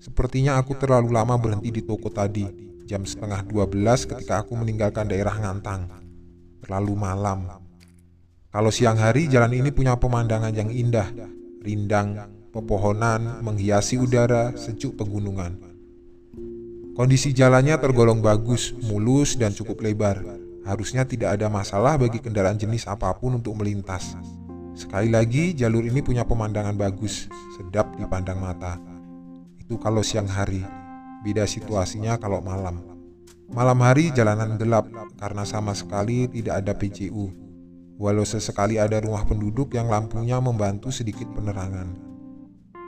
Sepertinya 0.00 0.56
aku 0.56 0.80
terlalu 0.80 1.12
lama 1.12 1.36
berhenti 1.36 1.68
di 1.68 1.84
toko 1.84 2.08
tadi, 2.08 2.48
jam 2.88 3.04
setengah 3.04 3.44
12 3.44 4.08
ketika 4.08 4.40
aku 4.40 4.56
meninggalkan 4.56 5.04
daerah 5.04 5.36
Ngantang. 5.36 5.92
Terlalu 6.64 6.96
malam. 6.96 7.44
Kalau 8.48 8.72
siang 8.72 8.96
hari 8.96 9.28
jalan 9.28 9.52
ini 9.52 9.68
punya 9.68 10.00
pemandangan 10.00 10.56
yang 10.56 10.72
indah, 10.72 11.04
rindang, 11.60 12.16
pepohonan, 12.48 13.44
menghiasi 13.44 14.00
udara, 14.00 14.56
sejuk 14.56 14.96
pegunungan. 14.96 15.68
Kondisi 16.96 17.36
jalannya 17.36 17.76
tergolong 17.76 18.24
bagus, 18.24 18.72
mulus, 18.88 19.36
dan 19.36 19.52
cukup 19.52 19.84
lebar. 19.84 20.16
Harusnya 20.64 21.04
tidak 21.04 21.36
ada 21.36 21.52
masalah 21.52 22.00
bagi 22.00 22.24
kendaraan 22.24 22.56
jenis 22.56 22.88
apa 22.88 23.12
pun 23.20 23.36
untuk 23.36 23.52
melintas. 23.52 24.16
Sekali 24.72 25.12
lagi, 25.12 25.52
jalur 25.52 25.84
ini 25.84 26.00
punya 26.00 26.24
pemandangan 26.24 26.72
bagus, 26.72 27.28
sedap 27.60 28.00
dipandang 28.00 28.40
mata 28.40 28.80
itu 29.70 29.78
kalau 29.78 30.02
siang 30.02 30.26
hari, 30.26 30.66
beda 31.22 31.46
situasinya 31.46 32.18
kalau 32.18 32.42
malam. 32.42 32.82
Malam 33.54 33.78
hari 33.86 34.10
jalanan 34.10 34.58
gelap 34.58 34.90
karena 35.14 35.46
sama 35.46 35.78
sekali 35.78 36.26
tidak 36.26 36.66
ada 36.66 36.74
PCU. 36.74 37.30
Walau 37.94 38.26
sesekali 38.26 38.82
ada 38.82 38.98
rumah 38.98 39.22
penduduk 39.22 39.70
yang 39.78 39.86
lampunya 39.86 40.42
membantu 40.42 40.90
sedikit 40.90 41.30
penerangan. 41.38 41.86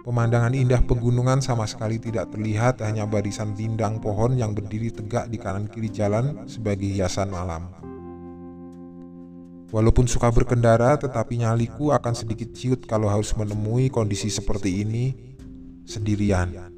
Pemandangan 0.02 0.58
indah 0.58 0.82
pegunungan 0.82 1.38
sama 1.38 1.70
sekali 1.70 2.02
tidak 2.02 2.34
terlihat, 2.34 2.82
hanya 2.82 3.06
barisan 3.06 3.54
bindang 3.54 4.02
pohon 4.02 4.34
yang 4.34 4.50
berdiri 4.50 4.90
tegak 4.90 5.30
di 5.30 5.38
kanan 5.38 5.70
kiri 5.70 5.86
jalan 5.86 6.50
sebagai 6.50 6.90
hiasan 6.90 7.30
malam. 7.30 7.70
Walaupun 9.70 10.10
suka 10.10 10.34
berkendara, 10.34 10.98
tetapi 10.98 11.46
nyaliku 11.46 11.94
akan 11.94 12.10
sedikit 12.18 12.50
ciut 12.50 12.90
kalau 12.90 13.06
harus 13.06 13.30
menemui 13.38 13.86
kondisi 13.86 14.34
seperti 14.34 14.82
ini 14.82 15.14
sendirian. 15.86 16.71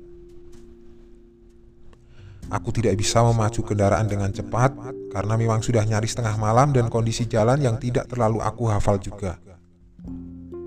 Aku 2.52 2.68
tidak 2.74 3.00
bisa 3.00 3.24
memacu 3.24 3.64
kendaraan 3.64 4.04
dengan 4.04 4.28
cepat 4.28 4.76
karena 5.08 5.34
memang 5.38 5.64
sudah 5.64 5.86
nyaris 5.86 6.12
tengah 6.12 6.36
malam 6.36 6.74
dan 6.76 6.92
kondisi 6.92 7.24
jalan 7.24 7.62
yang 7.62 7.80
tidak 7.80 8.10
terlalu 8.10 8.44
aku 8.44 8.68
hafal 8.68 9.00
juga. 9.00 9.40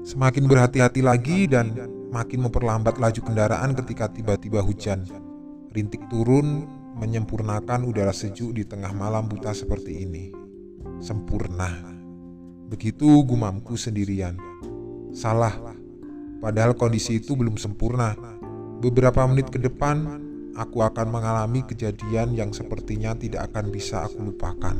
Semakin 0.07 0.47
berhati-hati 0.47 1.03
lagi 1.03 1.51
dan 1.51 1.75
makin 2.09 2.47
memperlambat 2.47 2.95
laju 2.97 3.21
kendaraan 3.21 3.75
ketika 3.75 4.07
tiba-tiba 4.07 4.63
hujan. 4.63 5.03
Rintik 5.75 6.07
turun 6.09 6.65
menyempurnakan 6.97 7.85
udara 7.85 8.15
sejuk 8.15 8.57
di 8.57 8.63
tengah 8.65 8.89
malam 8.95 9.29
buta 9.29 9.53
seperti 9.53 10.07
ini. 10.07 10.33
Sempurna. 10.97 11.69
Begitu 12.71 13.21
gumamku 13.21 13.77
sendirian. 13.77 14.39
Salah. 15.13 15.53
Padahal 16.41 16.73
kondisi 16.73 17.21
itu 17.21 17.37
belum 17.37 17.59
sempurna. 17.59 18.17
Beberapa 18.81 19.25
menit 19.29 19.49
ke 19.51 19.59
depan, 19.61 20.26
aku 20.57 20.81
akan 20.81 21.07
mengalami 21.13 21.61
kejadian 21.61 22.33
yang 22.33 22.49
sepertinya 22.49 23.13
tidak 23.13 23.53
akan 23.53 23.69
bisa 23.69 24.09
aku 24.09 24.33
lupakan. 24.33 24.75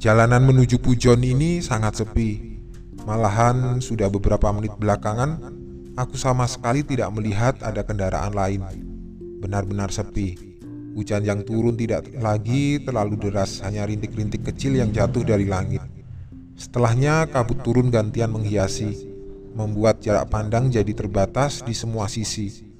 Jalanan 0.00 0.44
menuju 0.44 0.80
Pujon 0.80 1.20
ini 1.24 1.64
sangat 1.64 2.04
sepi. 2.04 2.60
Malahan 3.04 3.80
sudah 3.80 4.12
beberapa 4.12 4.52
menit 4.52 4.76
belakangan, 4.76 5.40
aku 5.96 6.20
sama 6.20 6.44
sekali 6.44 6.84
tidak 6.84 7.08
melihat 7.16 7.56
ada 7.64 7.84
kendaraan 7.84 8.32
lain. 8.32 8.60
Benar-benar 9.40 9.88
sepi. 9.88 10.36
Hujan 10.96 11.24
yang 11.24 11.44
turun 11.44 11.80
tidak 11.80 12.12
lagi 12.16 12.80
terlalu 12.80 13.16
deras, 13.16 13.60
hanya 13.64 13.88
rintik-rintik 13.88 14.44
kecil 14.44 14.76
yang 14.76 14.92
jatuh 14.92 15.24
dari 15.24 15.48
langit. 15.48 15.80
Setelahnya 16.60 17.28
kabut 17.28 17.60
turun 17.64 17.88
gantian 17.88 18.32
menghiasi 18.36 19.09
membuat 19.54 20.02
jarak 20.02 20.30
pandang 20.30 20.70
jadi 20.70 20.90
terbatas 20.94 21.62
di 21.66 21.74
semua 21.74 22.06
sisi. 22.06 22.70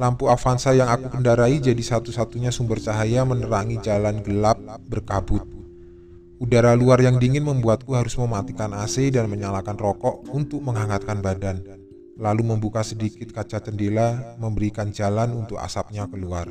Lampu 0.00 0.32
Avanza 0.32 0.72
yang 0.72 0.88
aku 0.88 1.12
kendarai 1.12 1.60
jadi 1.60 1.82
satu-satunya 1.82 2.48
sumber 2.48 2.80
cahaya 2.80 3.26
menerangi 3.26 3.76
jalan 3.84 4.24
gelap 4.24 4.56
berkabut. 4.88 5.44
Udara 6.40 6.72
luar 6.72 7.04
yang 7.04 7.20
dingin 7.20 7.44
membuatku 7.44 7.92
harus 7.92 8.16
mematikan 8.16 8.72
AC 8.72 9.12
dan 9.12 9.28
menyalakan 9.28 9.76
rokok 9.76 10.24
untuk 10.32 10.64
menghangatkan 10.64 11.20
badan, 11.20 11.60
lalu 12.16 12.48
membuka 12.48 12.80
sedikit 12.80 13.28
kaca 13.28 13.60
jendela, 13.60 14.40
memberikan 14.40 14.88
jalan 14.88 15.36
untuk 15.36 15.60
asapnya 15.60 16.08
keluar. 16.08 16.48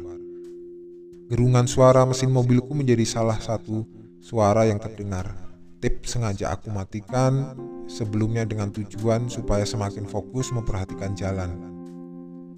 Gerungan 1.26 1.66
suara 1.66 2.06
mesin 2.06 2.30
mobilku 2.30 2.78
menjadi 2.78 3.02
salah 3.02 3.42
satu 3.42 3.82
suara 4.22 4.70
yang 4.70 4.78
terdengar. 4.78 5.49
Tip 5.80 6.04
sengaja 6.04 6.52
aku 6.52 6.68
matikan 6.76 7.56
sebelumnya 7.88 8.44
dengan 8.44 8.68
tujuan 8.68 9.32
supaya 9.32 9.64
semakin 9.64 10.04
fokus 10.04 10.52
memperhatikan 10.52 11.16
jalan. 11.16 11.56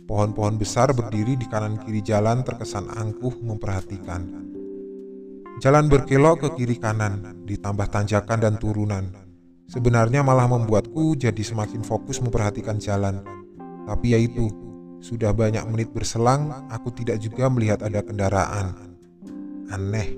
Pohon-pohon 0.09 0.57
besar 0.57 0.89
berdiri 0.89 1.37
di 1.37 1.45
kanan 1.45 1.77
kiri 1.85 2.01
jalan 2.01 2.41
terkesan 2.41 2.89
angkuh 2.89 3.37
memperhatikan. 3.45 4.25
Jalan 5.61 5.85
berkelok 5.85 6.41
ke 6.41 6.49
kiri 6.57 6.81
kanan, 6.81 7.45
ditambah 7.45 7.93
tanjakan 7.93 8.41
dan 8.41 8.57
turunan. 8.57 9.13
Sebenarnya 9.69 10.25
malah 10.25 10.49
membuatku 10.49 11.13
jadi 11.13 11.45
semakin 11.45 11.85
fokus 11.85 12.17
memperhatikan 12.25 12.81
jalan. 12.81 13.21
Tapi 13.85 14.17
yaitu, 14.17 14.49
sudah 14.97 15.29
banyak 15.29 15.61
menit 15.69 15.93
berselang, 15.93 16.65
aku 16.73 16.89
tidak 16.97 17.21
juga 17.21 17.53
melihat 17.53 17.85
ada 17.85 18.01
kendaraan. 18.01 18.97
Aneh. 19.69 20.09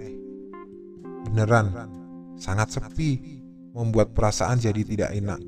Beneran, 1.27 1.91
sangat 2.37 2.77
sepi, 2.77 3.41
membuat 3.73 4.13
perasaan 4.13 4.61
jadi 4.61 4.81
tidak 4.85 5.11
enak. 5.17 5.41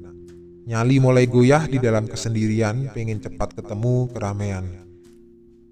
Nyali 0.66 0.98
mulai 0.98 1.30
goyah 1.30 1.70
di 1.70 1.78
dalam 1.78 2.10
kesendirian, 2.10 2.90
pengen 2.90 3.22
cepat 3.22 3.54
ketemu 3.54 4.10
keramaian. 4.10 4.66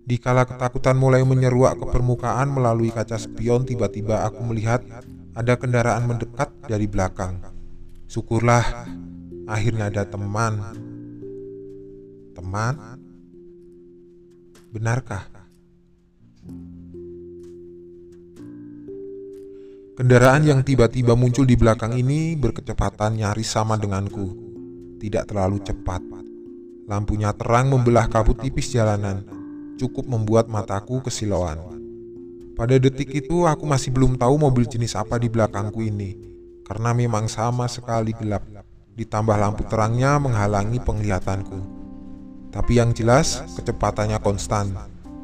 Di 0.05 0.21
kala 0.21 0.45
ketakutan 0.45 0.93
mulai 0.93 1.25
menyeruak 1.25 1.81
ke 1.81 1.85
permukaan 1.89 2.53
melalui 2.53 2.93
kaca 2.93 3.17
spion, 3.17 3.65
tiba-tiba 3.65 4.21
aku 4.21 4.45
melihat 4.45 4.85
ada 5.33 5.57
kendaraan 5.57 6.05
mendekat 6.05 6.53
dari 6.69 6.85
belakang. 6.85 7.41
Syukurlah, 8.05 8.85
akhirnya 9.49 9.89
ada 9.89 10.05
teman. 10.05 10.61
Teman? 12.37 12.73
Benarkah? 14.69 15.32
Kendaraan 19.93 20.41
yang 20.41 20.65
tiba-tiba 20.65 21.13
muncul 21.13 21.45
di 21.45 21.53
belakang 21.53 21.93
ini 21.93 22.33
berkecepatan 22.33 23.13
nyaris 23.13 23.45
sama 23.45 23.77
denganku. 23.77 24.25
Tidak 24.97 25.29
terlalu 25.29 25.61
cepat. 25.61 26.01
Lampunya 26.89 27.29
terang 27.37 27.69
membelah 27.69 28.09
kabut 28.09 28.41
tipis 28.41 28.73
jalanan, 28.73 29.21
cukup 29.77 30.09
membuat 30.09 30.49
mataku 30.49 30.97
kesilauan. 31.05 31.61
Pada 32.57 32.81
detik 32.81 33.13
itu 33.13 33.45
aku 33.45 33.69
masih 33.69 33.93
belum 33.93 34.17
tahu 34.17 34.41
mobil 34.41 34.65
jenis 34.65 34.97
apa 34.97 35.21
di 35.21 35.29
belakangku 35.29 35.85
ini, 35.85 36.17
karena 36.65 36.89
memang 36.97 37.29
sama 37.29 37.69
sekali 37.69 38.17
gelap, 38.17 38.49
ditambah 38.97 39.37
lampu 39.37 39.61
terangnya 39.69 40.17
menghalangi 40.17 40.81
penglihatanku. 40.81 41.61
Tapi 42.49 42.81
yang 42.81 42.97
jelas, 42.97 43.45
kecepatannya 43.61 44.17
konstan, 44.25 44.73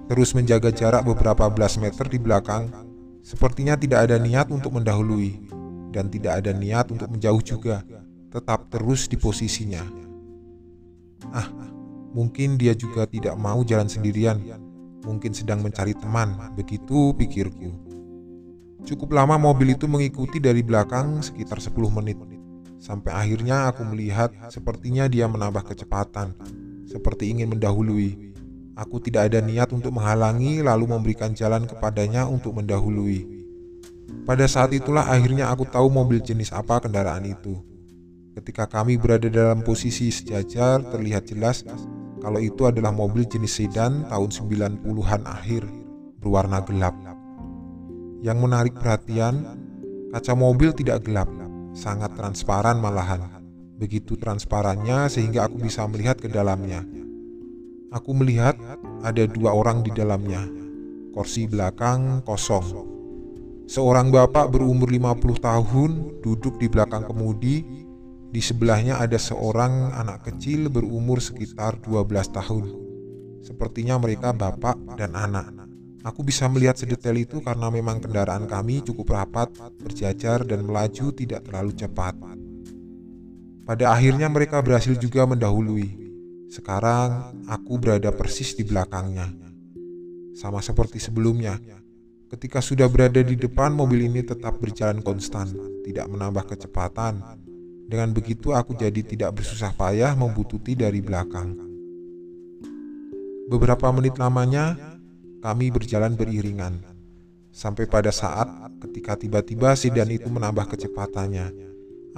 terus 0.05 0.37
menjaga 0.37 0.69
jarak 0.69 1.09
beberapa 1.09 1.49
belas 1.49 1.81
meter 1.81 2.05
di 2.05 2.21
belakang 2.21 2.88
Sepertinya 3.29 3.77
tidak 3.77 4.09
ada 4.09 4.17
niat 4.17 4.49
untuk 4.49 4.73
mendahului. 4.73 5.61
dan 5.89 6.05
tidak 6.05 6.45
ada 6.45 6.53
niat 6.53 6.93
untuk 6.93 7.09
menjauh 7.09 7.41
juga, 7.41 7.81
tetap 8.29 8.69
terus 8.69 9.09
di 9.09 9.17
posisinya. 9.17 9.81
Ah, 11.33 11.49
mungkin 12.13 12.61
dia 12.61 12.77
juga 12.77 13.09
tidak 13.09 13.33
mau 13.41 13.65
jalan 13.65 13.89
sendirian, 13.89 14.37
mungkin 15.01 15.33
sedang 15.33 15.65
mencari 15.65 15.97
teman, 15.97 16.53
begitu 16.53 17.09
pikirku. 17.17 17.73
Cukup 18.85 19.17
lama 19.17 19.41
mobil 19.41 19.73
itu 19.73 19.89
mengikuti 19.89 20.37
dari 20.37 20.61
belakang 20.61 21.25
sekitar 21.25 21.57
10 21.57 21.89
menit. 21.89 22.21
Sampai 22.77 23.11
akhirnya 23.11 23.73
aku 23.73 23.81
melihat 23.81 24.29
sepertinya 24.53 25.09
dia 25.09 25.25
menambah 25.25 25.73
kecepatan, 25.73 26.37
seperti 26.85 27.33
ingin 27.33 27.49
mendahului. 27.57 28.28
Aku 28.79 29.03
tidak 29.03 29.27
ada 29.27 29.43
niat 29.43 29.75
untuk 29.75 29.91
menghalangi 29.91 30.63
lalu 30.63 30.87
memberikan 30.87 31.35
jalan 31.35 31.67
kepadanya 31.67 32.23
untuk 32.23 32.55
mendahului. 32.55 33.27
Pada 34.23 34.47
saat 34.47 34.71
itulah 34.71 35.03
akhirnya 35.03 35.51
aku 35.51 35.67
tahu 35.67 35.91
mobil 35.91 36.23
jenis 36.23 36.55
apa 36.55 36.79
kendaraan 36.79 37.27
itu. 37.27 37.59
Ketika 38.39 38.71
kami 38.71 38.95
berada 38.95 39.27
dalam 39.27 39.67
posisi 39.67 40.07
sejajar, 40.07 40.79
terlihat 40.95 41.27
jelas 41.27 41.67
kalau 42.23 42.39
itu 42.39 42.71
adalah 42.71 42.95
mobil 42.95 43.27
jenis 43.27 43.59
sedan 43.59 44.07
tahun 44.07 44.31
90-an 44.31 45.27
akhir, 45.27 45.67
berwarna 46.23 46.63
gelap. 46.63 46.95
Yang 48.23 48.37
menarik 48.39 48.75
perhatian, 48.79 49.43
kaca 50.15 50.33
mobil 50.39 50.71
tidak 50.71 51.03
gelap, 51.03 51.27
sangat 51.75 52.15
transparan 52.15 52.79
malahan. 52.79 53.43
Begitu 53.75 54.15
transparannya 54.15 55.11
sehingga 55.11 55.51
aku 55.51 55.59
bisa 55.63 55.83
melihat 55.87 56.15
ke 56.15 56.31
dalamnya. 56.31 56.98
Aku 57.89 58.13
melihat 58.13 58.53
ada 59.01 59.25
dua 59.25 59.49
orang 59.49 59.81
di 59.81 59.89
dalamnya. 59.89 60.45
Kursi 61.09 61.49
belakang 61.49 62.21
kosong. 62.21 62.85
Seorang 63.65 64.13
bapak 64.13 64.53
berumur 64.53 64.93
50 64.93 65.41
tahun 65.41 65.91
duduk 66.21 66.61
di 66.61 66.69
belakang 66.69 67.09
kemudi. 67.09 67.65
Di 68.29 68.37
sebelahnya 68.45 69.01
ada 69.01 69.17
seorang 69.17 69.89
anak 69.89 70.29
kecil 70.29 70.69
berumur 70.69 71.17
sekitar 71.17 71.81
12 71.81 72.29
tahun. 72.29 72.65
Sepertinya 73.41 73.97
mereka 73.97 74.37
bapak 74.37 74.77
dan 74.93 75.17
anak. 75.17 75.49
Aku 76.05 76.21
bisa 76.21 76.45
melihat 76.45 76.77
sedetail 76.77 77.17
itu 77.17 77.41
karena 77.41 77.73
memang 77.73 77.99
kendaraan 77.99 78.45
kami 78.45 78.85
cukup 78.85 79.17
rapat, 79.17 79.49
berjajar, 79.81 80.45
dan 80.45 80.63
melaju 80.63 81.09
tidak 81.11 81.43
terlalu 81.49 81.73
cepat. 81.73 82.13
Pada 83.65 83.85
akhirnya 83.91 84.29
mereka 84.31 84.61
berhasil 84.61 84.93
juga 84.95 85.25
mendahului. 85.25 85.98
Sekarang 86.49 87.45
aku 87.45 87.77
berada 87.77 88.09
persis 88.09 88.57
di 88.57 88.65
belakangnya. 88.65 89.29
Sama 90.33 90.65
seperti 90.65 90.97
sebelumnya, 90.97 91.61
ketika 92.33 92.57
sudah 92.57 92.89
berada 92.89 93.21
di 93.21 93.37
depan 93.37 93.69
mobil 93.69 94.09
ini 94.09 94.25
tetap 94.25 94.57
berjalan 94.57 95.05
konstan, 95.05 95.45
tidak 95.85 96.09
menambah 96.09 96.49
kecepatan. 96.49 97.21
Dengan 97.85 98.09
begitu 98.17 98.57
aku 98.57 98.73
jadi 98.73 98.97
tidak 99.05 99.37
bersusah 99.37 99.77
payah 99.77 100.17
membututi 100.17 100.73
dari 100.73 101.05
belakang. 101.05 101.53
Beberapa 103.45 103.93
menit 103.93 104.17
lamanya, 104.17 104.73
kami 105.45 105.69
berjalan 105.69 106.17
beriringan, 106.17 106.81
sampai 107.53 107.85
pada 107.85 108.09
saat 108.09 108.49
ketika 108.89 109.13
tiba-tiba 109.21 109.77
sedan 109.77 110.09
itu 110.09 110.25
menambah 110.25 110.65
kecepatannya. 110.73 111.68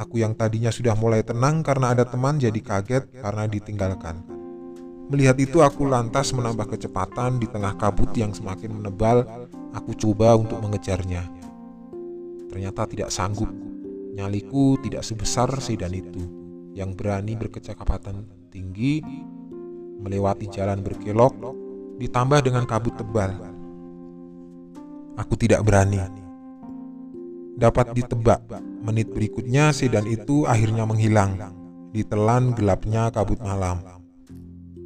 Aku 0.02 0.18
yang 0.18 0.34
tadinya 0.34 0.74
sudah 0.74 0.98
mulai 0.98 1.22
tenang 1.22 1.62
karena 1.62 1.94
ada 1.94 2.10
teman 2.10 2.42
jadi 2.42 2.58
kaget 2.58 3.22
karena 3.22 3.46
ditinggalkan. 3.46 4.26
Melihat 5.14 5.38
itu 5.38 5.62
aku 5.62 5.86
lantas 5.86 6.34
menambah 6.34 6.74
kecepatan 6.74 7.38
di 7.38 7.46
tengah 7.46 7.78
kabut 7.78 8.10
yang 8.18 8.34
semakin 8.34 8.82
menebal. 8.82 9.30
Aku 9.78 9.94
coba 9.94 10.34
untuk 10.34 10.58
mengejarnya. 10.58 11.22
Ternyata 12.50 12.90
tidak 12.90 13.14
sanggup. 13.14 13.52
Nyaliku 14.18 14.82
tidak 14.82 15.06
sebesar 15.06 15.54
sedan 15.62 15.94
itu 15.94 16.24
yang 16.74 16.98
berani 16.98 17.38
berkecepatan 17.38 18.26
tinggi 18.50 19.06
melewati 20.02 20.50
jalan 20.50 20.82
berkelok 20.82 21.36
ditambah 22.02 22.42
dengan 22.42 22.66
kabut 22.66 22.98
tebal. 22.98 23.38
Aku 25.20 25.38
tidak 25.38 25.62
berani. 25.62 26.21
Dapat 27.58 27.96
ditebak, 27.96 28.42
menit 28.84 29.12
berikutnya 29.12 29.72
sedan 29.76 30.08
itu 30.08 30.48
akhirnya 30.48 30.88
menghilang, 30.88 31.38
ditelan 31.92 32.56
gelapnya 32.56 33.12
kabut 33.12 33.40
malam. 33.44 33.84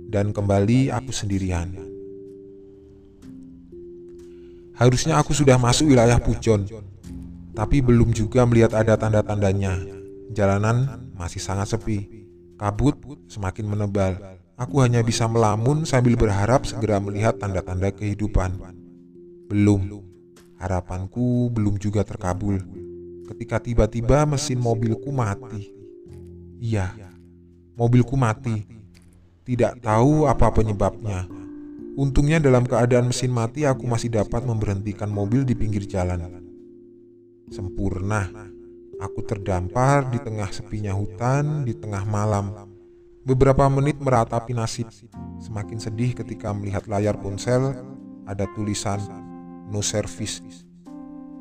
Dan 0.09 0.31
kembali 0.31 0.93
aku 0.93 1.11
sendirian. 1.11 1.75
Harusnya 4.75 5.17
aku 5.17 5.31
sudah 5.31 5.55
masuk 5.55 5.91
wilayah 5.91 6.19
Pujon, 6.19 6.67
tapi 7.55 7.79
belum 7.79 8.11
juga 8.11 8.43
melihat 8.43 8.75
ada 8.75 8.99
tanda-tandanya. 8.99 9.79
Jalanan 10.35 11.09
masih 11.15 11.39
sangat 11.39 11.71
sepi, 11.71 12.27
kabut 12.59 12.99
semakin 13.31 13.65
menebal, 13.71 14.19
Aku 14.55 14.79
hanya 14.79 15.03
bisa 15.03 15.27
melamun 15.27 15.83
sambil 15.83 16.15
berharap 16.15 16.63
segera 16.63 16.95
melihat 17.03 17.35
tanda-tanda 17.35 17.91
kehidupan. 17.91 18.55
Belum, 19.51 20.04
harapanku 20.59 21.51
belum 21.51 21.79
juga 21.79 22.05
terkabul. 22.05 22.61
Ketika 23.25 23.57
tiba-tiba 23.57 24.23
mesin 24.29 24.61
mobilku 24.61 25.09
mati. 25.09 25.73
Iya, 26.61 26.93
mobilku 27.73 28.13
mati. 28.13 28.65
Tidak 29.45 29.81
tahu 29.81 30.29
apa 30.29 30.49
penyebabnya. 30.53 31.29
Untungnya 31.95 32.43
dalam 32.43 32.67
keadaan 32.67 33.09
mesin 33.09 33.31
mati 33.31 33.63
aku 33.63 33.87
masih 33.87 34.11
dapat 34.11 34.43
memberhentikan 34.43 35.07
mobil 35.07 35.47
di 35.47 35.55
pinggir 35.55 35.87
jalan. 35.87 36.41
Sempurna. 37.49 38.29
Aku 38.95 39.27
terdampar 39.27 40.07
di 40.07 40.23
tengah 40.23 40.47
sepinya 40.55 40.95
hutan 40.95 41.67
di 41.67 41.75
tengah 41.75 42.07
malam 42.07 42.75
Beberapa 43.25 43.65
menit 43.73 43.97
meratapi 43.97 44.53
nasib, 44.53 44.85
semakin 45.41 45.81
sedih 45.81 46.13
ketika 46.13 46.53
melihat 46.53 46.85
layar 46.85 47.17
ponsel 47.17 47.73
ada 48.29 48.45
tulisan 48.53 49.01
no 49.69 49.81
service. 49.85 50.41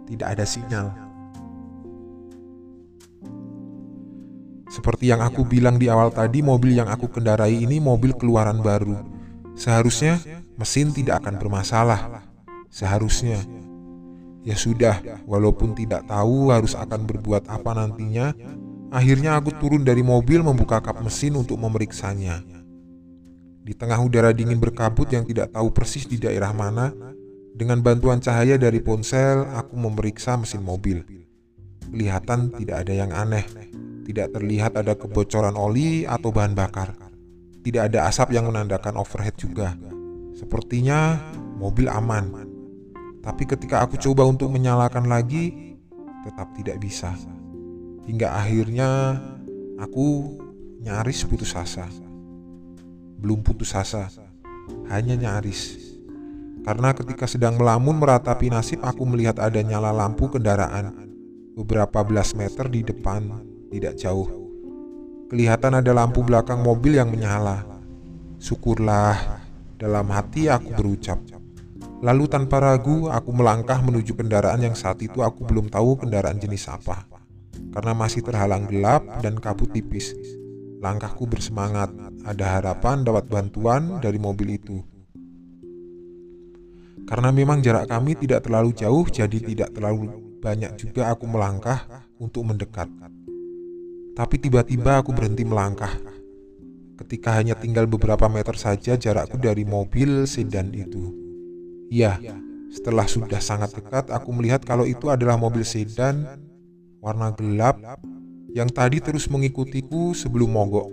Tidak 0.05 0.27
ada 0.27 0.45
sinyal. 0.45 0.93
Seperti 4.69 5.09
yang 5.09 5.23
aku 5.23 5.47
bilang 5.47 5.79
di 5.79 5.87
awal 5.87 6.11
tadi, 6.11 6.43
mobil 6.43 6.75
yang 6.75 6.91
aku 6.91 7.07
kendarai 7.09 7.55
ini 7.55 7.79
mobil 7.79 8.13
keluaran 8.19 8.59
baru. 8.59 9.01
Seharusnya 9.55 10.19
mesin 10.59 10.91
tidak 10.91 11.23
akan 11.25 11.39
bermasalah. 11.39 12.27
Seharusnya. 12.69 13.39
Ya 14.45 14.61
sudah, 14.61 15.01
walaupun 15.25 15.73
tidak 15.73 16.05
tahu 16.05 16.53
harus 16.53 16.77
akan 16.77 17.09
berbuat 17.09 17.49
apa 17.49 17.71
nantinya, 17.73 18.37
Akhirnya 18.95 19.35
aku 19.35 19.51
turun 19.59 19.83
dari 19.83 20.07
mobil 20.07 20.39
membuka 20.39 20.79
kap 20.79 21.03
mesin 21.03 21.35
untuk 21.35 21.59
memeriksanya. 21.59 22.47
Di 23.67 23.75
tengah 23.75 23.99
udara 23.99 24.31
dingin 24.31 24.63
berkabut 24.63 25.11
yang 25.11 25.27
tidak 25.27 25.51
tahu 25.51 25.75
persis 25.75 26.07
di 26.07 26.15
daerah 26.15 26.55
mana, 26.55 26.95
dengan 27.55 27.79
bantuan 27.87 28.19
cahaya 28.19 28.59
dari 28.59 28.83
ponsel, 28.83 29.47
aku 29.47 29.79
memeriksa 29.79 30.35
mesin 30.35 30.67
mobil. 30.67 31.07
Kelihatan 31.87 32.51
tidak 32.51 32.83
ada 32.83 32.93
yang 32.99 33.15
aneh, 33.15 33.47
tidak 34.03 34.35
terlihat 34.35 34.75
ada 34.75 34.99
kebocoran 34.99 35.55
oli 35.55 36.03
atau 36.03 36.35
bahan 36.35 36.59
bakar. 36.59 36.99
Tidak 37.63 37.79
ada 37.79 38.11
asap 38.11 38.35
yang 38.35 38.51
menandakan 38.51 38.99
overhead 38.99 39.39
juga. 39.39 39.79
Sepertinya 40.35 41.31
mobil 41.55 41.87
aman. 41.87 42.43
Tapi 43.23 43.47
ketika 43.47 43.87
aku 43.87 44.03
coba 44.03 44.27
untuk 44.27 44.51
menyalakan 44.51 45.07
lagi, 45.07 45.79
tetap 46.27 46.51
tidak 46.59 46.83
bisa. 46.83 47.15
Hingga 48.11 48.35
akhirnya 48.35 49.15
aku 49.79 50.37
nyaris 50.83 51.23
putus 51.23 51.55
asa. 51.55 51.87
Belum 53.23 53.47
putus 53.47 53.71
asa, 53.79 54.11
hanya 54.91 55.15
nyaris. 55.15 55.94
Karena 56.65 56.97
ketika 56.97 57.29
sedang 57.29 57.61
melamun 57.61 58.01
meratapi 58.01 58.49
nasib 58.49 58.81
aku 58.81 59.05
melihat 59.05 59.37
ada 59.37 59.61
nyala 59.61 59.93
lampu 59.93 60.33
kendaraan 60.33 60.97
beberapa 61.55 62.01
belas 62.01 62.33
meter 62.33 62.67
di 62.73 62.81
depan, 62.81 63.29
tidak 63.69 64.01
jauh. 64.01 64.27
Kelihatan 65.29 65.85
ada 65.85 65.93
lampu 65.93 66.25
belakang 66.25 66.65
mobil 66.65 66.97
yang 66.97 67.13
menyala. 67.13 67.69
Syukurlah, 68.41 69.45
dalam 69.77 70.09
hati 70.09 70.49
aku 70.49 70.73
berucap. 70.73 71.21
Lalu 72.01 72.25
tanpa 72.29 72.61
ragu 72.61 73.13
aku 73.13 73.31
melangkah 73.33 73.81
menuju 73.85 74.17
kendaraan 74.17 74.65
yang 74.65 74.77
saat 74.77 75.01
itu 75.05 75.21
aku 75.21 75.45
belum 75.45 75.69
tahu 75.69 76.01
kendaraan 76.05 76.37
jenis 76.41 76.69
apa 76.69 77.05
karena 77.75 77.93
masih 77.95 78.23
terhalang 78.23 78.71
gelap 78.71 79.03
dan 79.19 79.39
kabut 79.39 79.71
tipis. 79.75 80.15
Langkahku 80.79 81.27
bersemangat, 81.27 81.91
ada 82.23 82.61
harapan 82.61 83.03
dapat 83.03 83.27
bantuan 83.27 83.99
dari 83.99 84.21
mobil 84.21 84.55
itu. 84.61 84.79
Karena 87.05 87.29
memang 87.29 87.61
jarak 87.61 87.89
kami 87.89 88.17
tidak 88.17 88.49
terlalu 88.49 88.73
jauh, 88.73 89.05
jadi 89.05 89.37
tidak 89.37 89.77
terlalu 89.77 90.09
banyak 90.41 90.77
juga 90.77 91.13
aku 91.13 91.25
melangkah 91.29 92.05
untuk 92.17 92.45
mendekat. 92.49 92.89
Tapi 94.15 94.37
tiba-tiba 94.41 95.01
aku 95.01 95.11
berhenti 95.13 95.45
melangkah. 95.45 95.91
Ketika 96.95 97.35
hanya 97.35 97.59
tinggal 97.59 97.91
beberapa 97.91 98.31
meter 98.31 98.55
saja 98.55 98.95
jarakku 98.95 99.37
dari 99.37 99.67
mobil 99.67 100.31
sedan 100.31 100.71
itu. 100.71 101.11
Iya, 101.91 102.23
setelah 102.71 103.05
sudah 103.05 103.43
sangat 103.43 103.75
dekat, 103.75 104.15
aku 104.15 104.31
melihat 104.31 104.63
kalau 104.63 104.87
itu 104.87 105.11
adalah 105.11 105.35
mobil 105.35 105.67
sedan 105.67 106.25
warna 107.03 107.35
gelap 107.35 107.77
yang 108.55 108.71
tadi 108.71 109.03
terus 109.03 109.27
mengikutiku 109.27 110.15
sebelum 110.15 110.55
mogok. 110.55 110.87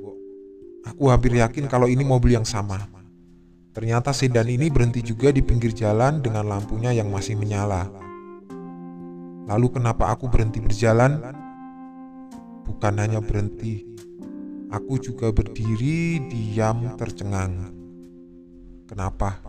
Aku 0.90 1.14
hampir 1.14 1.38
yakin 1.38 1.70
kalau 1.70 1.86
ini 1.86 2.02
mobil 2.02 2.34
yang 2.34 2.46
sama. 2.46 3.01
Ternyata 3.72 4.12
sedan 4.12 4.52
ini 4.52 4.68
berhenti 4.68 5.00
juga 5.00 5.32
di 5.32 5.40
pinggir 5.40 5.72
jalan 5.72 6.20
dengan 6.20 6.44
lampunya 6.44 6.92
yang 6.92 7.08
masih 7.08 7.40
menyala. 7.40 7.88
Lalu 9.48 9.80
kenapa 9.80 10.12
aku 10.12 10.28
berhenti 10.28 10.60
berjalan? 10.60 11.24
Bukan 12.68 12.94
hanya 13.00 13.24
berhenti, 13.24 13.88
aku 14.76 15.00
juga 15.00 15.32
berdiri 15.32 16.20
diam 16.28 17.00
tercengang. 17.00 17.72
Kenapa? 18.92 19.40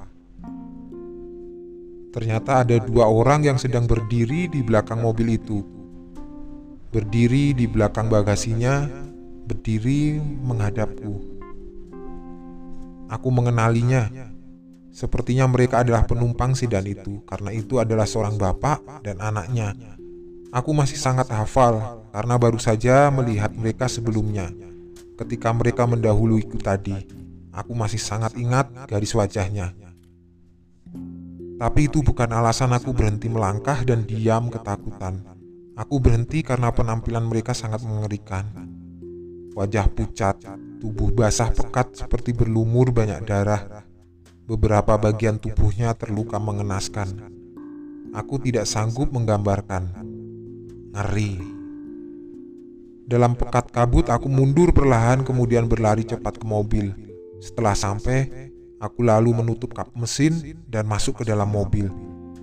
Ternyata 2.15 2.63
ada 2.63 2.79
dua 2.79 3.11
orang 3.11 3.43
yang 3.43 3.59
sedang 3.59 3.91
berdiri 3.91 4.47
di 4.47 4.63
belakang 4.63 5.03
mobil 5.03 5.35
itu. 5.35 5.67
Berdiri 6.95 7.59
di 7.59 7.67
belakang 7.67 8.07
bagasinya, 8.07 8.87
berdiri 9.51 10.21
menghadapku. 10.21 11.32
Aku 13.13 13.29
mengenalinya. 13.29 14.09
Sepertinya 14.89 15.45
mereka 15.45 15.85
adalah 15.85 16.09
penumpang 16.09 16.57
sedan 16.57 16.89
itu, 16.89 17.21
karena 17.29 17.53
itu 17.53 17.77
adalah 17.77 18.09
seorang 18.09 18.41
bapak 18.41 19.05
dan 19.05 19.21
anaknya. 19.21 19.77
Aku 20.53 20.73
masih 20.73 20.97
sangat 20.97 21.29
hafal 21.33 22.05
karena 22.13 22.37
baru 22.37 22.61
saja 22.61 23.09
melihat 23.13 23.53
mereka 23.57 23.89
sebelumnya. 23.89 24.49
Ketika 25.17 25.53
mereka 25.53 25.85
mendahuluiku 25.89 26.61
tadi, 26.61 26.97
aku 27.53 27.73
masih 27.73 28.01
sangat 28.01 28.37
ingat 28.37 28.69
garis 28.89 29.13
wajahnya. 29.17 29.77
Tapi 31.57 31.89
itu 31.89 32.05
bukan 32.05 32.33
alasan 32.33 32.73
aku 32.73 32.93
berhenti 32.97 33.29
melangkah 33.29 33.81
dan 33.85 34.09
diam 34.09 34.49
ketakutan. 34.53 35.25
Aku 35.73 36.01
berhenti 36.05 36.45
karena 36.45 36.69
penampilan 36.69 37.25
mereka 37.25 37.57
sangat 37.57 37.81
mengerikan. 37.85 38.45
Wajah 39.57 39.89
pucat, 39.89 40.37
tubuh 40.83 41.15
basah 41.15 41.55
pekat 41.55 41.95
seperti 41.95 42.35
berlumur 42.35 42.91
banyak 42.91 43.23
darah, 43.23 43.87
Beberapa 44.43 44.99
bagian 44.99 45.39
tubuhnya 45.39 45.95
terluka 45.95 46.35
mengenaskan. 46.37 47.31
Aku 48.11 48.43
tidak 48.43 48.67
sanggup 48.67 49.15
menggambarkan. 49.15 49.87
Ngeri. 50.91 51.39
Dalam 53.07 53.39
pekat 53.39 53.71
kabut, 53.71 54.11
aku 54.11 54.27
mundur 54.27 54.75
perlahan, 54.75 55.23
kemudian 55.23 55.71
berlari 55.71 56.03
cepat 56.03 56.43
ke 56.43 56.45
mobil. 56.45 56.91
Setelah 57.39 57.79
sampai, 57.79 58.51
aku 58.83 59.07
lalu 59.07 59.31
menutup 59.31 59.79
kap 59.79 59.95
mesin 59.95 60.59
dan 60.67 60.91
masuk 60.91 61.23
ke 61.23 61.25
dalam 61.31 61.47
mobil. 61.47 61.87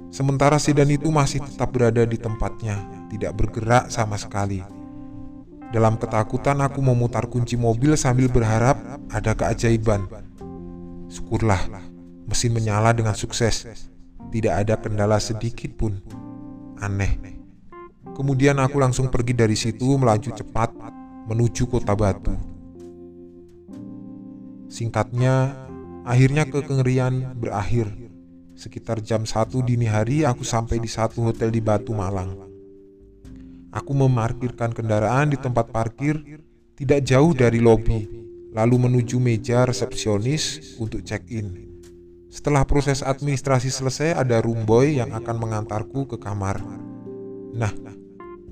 Sementara 0.07 0.55
sedan 0.55 0.89
itu 0.89 1.11
masih 1.11 1.43
tetap 1.43 1.75
berada 1.75 2.07
di 2.07 2.15
tempatnya, 2.15 2.79
tidak 3.11 3.35
bergerak 3.35 3.91
sama 3.91 4.15
sekali. 4.15 4.78
Dalam 5.69 6.01
ketakutan, 6.01 6.65
aku 6.65 6.81
memutar 6.81 7.29
kunci 7.29 7.53
mobil 7.53 7.93
sambil 7.93 8.25
berharap 8.29 8.81
ada 9.13 9.37
keajaiban. 9.37 10.09
Syukurlah, 11.09 11.89
Mesin 12.29 12.53
menyala 12.53 12.93
dengan 12.93 13.17
sukses. 13.17 13.65
Tidak 14.29 14.53
ada 14.53 14.77
kendala 14.77 15.17
sedikit 15.17 15.73
pun. 15.73 15.97
Aneh. 16.77 17.17
Kemudian 18.13 18.61
aku 18.61 18.77
langsung 18.77 19.09
pergi 19.09 19.33
dari 19.33 19.57
situ 19.57 19.97
melaju 19.97 20.29
cepat 20.29 20.69
menuju 21.25 21.65
kota 21.65 21.97
Batu. 21.97 22.37
Singkatnya, 24.69 25.57
akhirnya 26.05 26.45
kekengerian 26.45 27.33
berakhir. 27.33 27.89
Sekitar 28.53 29.01
jam 29.01 29.25
1 29.25 29.65
dini 29.65 29.89
hari 29.89 30.21
aku 30.21 30.45
sampai 30.45 30.77
di 30.77 30.89
satu 30.91 31.25
hotel 31.25 31.49
di 31.49 31.61
Batu 31.65 31.97
Malang. 31.97 32.48
Aku 33.69 33.93
memarkirkan 33.93 34.73
kendaraan 34.73 35.29
di 35.29 35.37
tempat 35.37 35.69
parkir 35.69 36.17
tidak 36.73 37.05
jauh 37.05 37.37
dari 37.37 37.61
lobi, 37.61 38.09
lalu 38.49 38.89
menuju 38.89 39.21
meja 39.21 39.69
resepsionis 39.69 40.75
untuk 40.81 41.05
check-in. 41.05 41.69
Setelah 42.29 42.65
proses 42.65 43.05
administrasi 43.05 43.69
selesai, 43.69 44.17
ada 44.17 44.41
rumboy 44.41 44.97
yang 44.97 45.13
akan 45.13 45.35
mengantarku 45.37 46.09
ke 46.09 46.17
kamar. 46.17 46.61
Nah, 47.53 47.73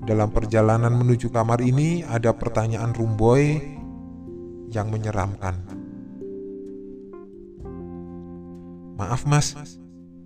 dalam 0.02 0.30
perjalanan 0.30 0.94
menuju 0.94 1.34
kamar 1.34 1.62
ini 1.66 2.06
ada 2.06 2.30
pertanyaan 2.30 2.94
rumboy 2.94 3.58
yang 4.70 4.90
menyeramkan. 4.90 5.66
Maaf 8.98 9.26
mas, 9.26 9.54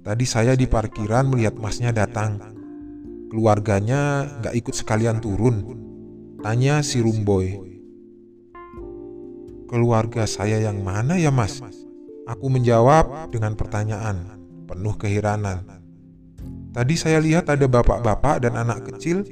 tadi 0.01 0.25
saya 0.25 0.57
di 0.57 0.65
parkiran 0.65 1.29
melihat 1.29 1.57
masnya 1.57 1.93
datang. 1.93 2.62
Keluarganya 3.33 4.29
nggak 4.45 4.55
ikut 4.61 4.77
sekalian 4.77 5.17
turun. 5.25 5.65
Tanya 6.45 6.85
si 6.85 7.01
rumboy. 7.01 7.57
Keluarga 9.73 10.29
saya 10.29 10.61
yang 10.61 10.85
mana 10.85 11.17
ya 11.17 11.33
mas? 11.33 11.65
Aku 12.29 12.53
menjawab 12.53 13.33
dengan 13.33 13.57
pertanyaan, 13.57 14.37
penuh 14.69 14.93
keheranan. 15.01 15.65
Tadi 16.77 16.93
saya 17.01 17.25
lihat 17.25 17.49
ada 17.49 17.65
bapak-bapak 17.65 18.45
dan 18.45 18.53
anak 18.53 18.93
kecil 18.93 19.25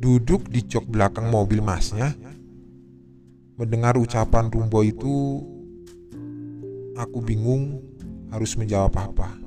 duduk 0.00 0.48
di 0.48 0.64
jok 0.64 0.88
belakang 0.88 1.28
mobil 1.28 1.60
masnya. 1.60 2.16
Mendengar 3.60 4.00
ucapan 4.00 4.48
Rumbo 4.48 4.80
itu, 4.80 5.44
aku 6.96 7.20
bingung 7.20 7.84
harus 8.32 8.56
menjawab 8.56 8.96
apa. 8.96 9.41